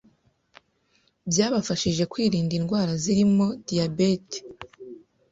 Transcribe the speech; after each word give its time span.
byabafashije 1.29 2.03
kwirinda 2.11 2.53
indwara 2.59 2.91
zirimo 3.03 3.47
diyabeti, 3.67 4.39